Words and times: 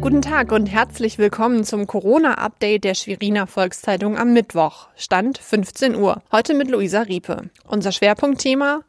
Guten 0.00 0.22
Tag 0.22 0.50
und 0.50 0.64
herzlich 0.64 1.18
willkommen 1.18 1.62
zum 1.62 1.86
Corona-Update 1.86 2.84
der 2.84 2.94
Schweriner 2.94 3.46
Volkszeitung 3.46 4.16
am 4.16 4.32
Mittwoch. 4.32 4.88
Stand 4.96 5.36
15 5.36 5.94
Uhr. 5.94 6.22
Heute 6.32 6.54
mit 6.54 6.70
Luisa 6.70 7.02
Riepe. 7.02 7.50
Unser 7.66 7.92
Schwerpunktthema 7.92 8.80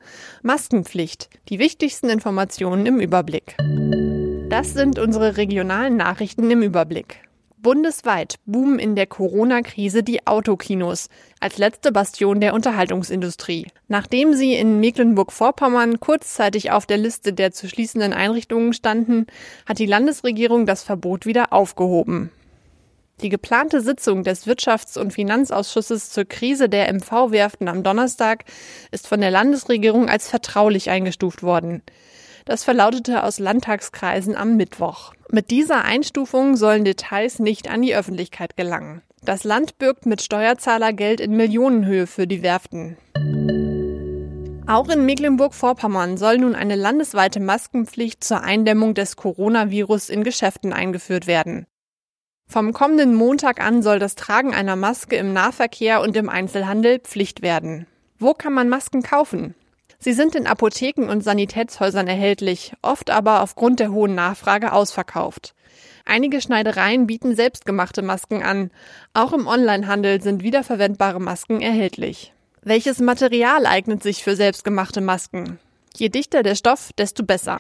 Maskenpflicht. 0.42 1.30
Die 1.50 1.60
wichtigsten 1.60 2.10
Informationen 2.10 2.86
im 2.86 3.02
Überblick. 3.02 3.58
Das 4.50 4.74
sind 4.74 5.00
unsere 5.00 5.36
regionalen 5.36 5.98
Nachrichten 5.98 6.50
im 6.50 6.62
Überblick. 6.62 7.18
Bundesweit 7.62 8.36
boomen 8.46 8.80
in 8.80 8.96
der 8.96 9.06
Corona-Krise 9.06 10.02
die 10.02 10.26
Autokinos 10.26 11.10
als 11.40 11.60
letzte 11.60 11.92
Bastion 11.92 12.42
der 12.42 12.56
Unterhaltungsindustrie. 12.56 13.68
Nachdem 13.88 14.34
sie 14.34 14.56
in 14.56 14.80
Mecklenburg-Vorpommern 14.80 16.00
kurzzeitig 16.00 16.72
auf 16.72 16.88
der 16.88 16.98
Liste 16.98 17.34
der 17.34 17.52
zu 17.52 17.70
schließenden 17.70 18.14
Einrichtungen 18.14 18.74
standen, 18.74 19.28
hat 19.68 19.78
die 19.78 19.86
Landesregierung 19.86 20.66
das 20.66 20.82
Verbot 20.82 21.28
wieder 21.28 21.54
aufgehoben. 21.54 22.32
Die 23.22 23.30
geplante 23.30 23.82
Sitzung 23.82 24.24
des 24.24 24.48
Wirtschafts- 24.48 24.98
und 24.98 25.14
Finanzausschusses 25.14 26.10
zur 26.10 26.26
Krise 26.26 26.68
der 26.68 26.92
MV-Werften 26.92 27.68
am 27.68 27.84
Donnerstag 27.84 28.46
ist 28.90 29.08
von 29.08 29.22
der 29.22 29.30
Landesregierung 29.30 30.10
als 30.10 30.28
vertraulich 30.28 30.90
eingestuft 30.90 31.44
worden. 31.44 31.84
Das 32.46 32.64
verlautete 32.64 33.24
aus 33.24 33.38
Landtagskreisen 33.38 34.36
am 34.36 34.58
Mittwoch. 34.58 35.14
Mit 35.34 35.50
dieser 35.50 35.86
Einstufung 35.86 36.58
sollen 36.58 36.84
Details 36.84 37.40
nicht 37.40 37.70
an 37.70 37.82
die 37.82 37.96
Öffentlichkeit 37.96 38.58
gelangen. 38.58 39.02
Das 39.24 39.46
Land 39.46 39.78
bürgt 39.78 40.06
mit 40.06 40.22
Steuerzahlergeld 40.22 41.22
in 41.22 41.38
Millionenhöhe 41.38 42.06
für 42.06 42.28
die 42.28 42.44
Werften. 42.44 42.98
Auch 44.68 44.90
in 44.90 45.06
Mecklenburg-Vorpommern 45.06 46.18
soll 46.18 46.40
nun 46.40 46.54
eine 46.54 46.76
landesweite 46.76 47.40
Maskenpflicht 47.40 48.26
zur 48.26 48.44
Eindämmung 48.44 48.94
des 48.94 49.16
Coronavirus 49.16 50.10
in 50.10 50.26
Geschäften 50.26 50.74
eingeführt 50.74 51.28
werden. 51.28 51.66
Vom 52.46 52.74
kommenden 52.74 53.16
Montag 53.16 53.64
an 53.64 53.82
soll 53.84 54.00
das 54.00 54.16
Tragen 54.16 54.54
einer 54.54 54.76
Maske 54.76 55.16
im 55.16 55.32
Nahverkehr 55.32 56.02
und 56.02 56.18
im 56.18 56.28
Einzelhandel 56.28 57.00
Pflicht 57.00 57.42
werden. 57.42 57.88
Wo 58.20 58.34
kann 58.34 58.52
man 58.52 58.68
Masken 58.68 59.02
kaufen? 59.02 59.56
Sie 60.04 60.14
sind 60.14 60.34
in 60.34 60.48
Apotheken 60.48 61.10
und 61.10 61.24
Sanitätshäusern 61.24 62.08
erhältlich, 62.08 62.74
oft 62.82 63.12
aber 63.12 63.42
aufgrund 63.42 63.80
der 63.80 63.92
hohen 63.92 64.16
Nachfrage 64.16 64.74
ausverkauft. 64.74 65.54
Einige 66.06 66.42
Schneidereien 66.42 67.06
bieten 67.06 67.36
selbstgemachte 67.36 68.02
Masken 68.02 68.42
an. 68.42 68.72
Auch 69.14 69.32
im 69.32 69.46
Onlinehandel 69.46 70.20
sind 70.20 70.42
wiederverwendbare 70.42 71.22
Masken 71.22 71.62
erhältlich. 71.62 72.34
Welches 72.64 72.98
Material 72.98 73.68
eignet 73.68 74.02
sich 74.02 74.24
für 74.24 74.36
selbstgemachte 74.36 75.02
Masken? 75.02 75.60
Je 75.96 76.10
dichter 76.10 76.42
der 76.42 76.56
Stoff, 76.56 76.92
desto 76.98 77.24
besser. 77.24 77.60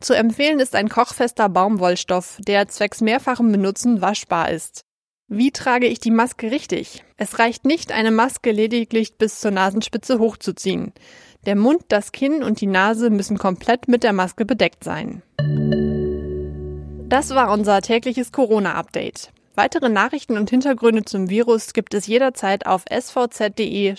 Zu 0.00 0.14
empfehlen 0.14 0.60
ist 0.60 0.74
ein 0.74 0.88
kochfester 0.88 1.50
Baumwollstoff, 1.50 2.38
der 2.40 2.66
zwecks 2.68 3.02
mehrfachem 3.02 3.52
Benutzen 3.52 4.00
waschbar 4.00 4.50
ist. 4.50 4.80
Wie 5.28 5.52
trage 5.52 5.86
ich 5.86 6.00
die 6.00 6.10
Maske 6.10 6.50
richtig? 6.50 7.02
Es 7.16 7.38
reicht 7.38 7.64
nicht, 7.64 7.92
eine 7.92 8.10
Maske 8.10 8.52
lediglich 8.52 9.16
bis 9.16 9.40
zur 9.40 9.52
Nasenspitze 9.52 10.18
hochzuziehen. 10.18 10.92
Der 11.46 11.56
Mund, 11.56 11.82
das 11.88 12.12
Kinn 12.12 12.42
und 12.42 12.60
die 12.60 12.66
Nase 12.66 13.08
müssen 13.08 13.38
komplett 13.38 13.88
mit 13.88 14.02
der 14.02 14.12
Maske 14.12 14.44
bedeckt 14.44 14.84
sein. 14.84 15.22
Das 17.08 17.30
war 17.30 17.50
unser 17.52 17.80
tägliches 17.80 18.32
Corona-Update. 18.32 19.30
Weitere 19.54 19.88
Nachrichten 19.88 20.36
und 20.36 20.50
Hintergründe 20.50 21.04
zum 21.04 21.30
Virus 21.30 21.72
gibt 21.72 21.94
es 21.94 22.06
jederzeit 22.06 22.66
auf 22.66 22.84
svz.de-corona. 22.90 23.92